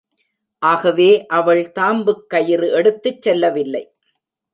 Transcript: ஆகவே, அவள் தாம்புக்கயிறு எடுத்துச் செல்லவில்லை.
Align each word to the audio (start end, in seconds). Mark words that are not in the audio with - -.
ஆகவே, 0.61 1.25
அவள் 1.27 1.71
தாம்புக்கயிறு 1.79 2.71
எடுத்துச் 2.71 3.21
செல்லவில்லை. 3.21 3.83